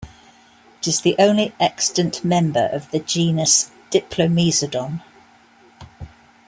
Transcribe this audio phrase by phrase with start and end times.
[0.79, 5.01] It is the only extant member of the genus Diplomesodon.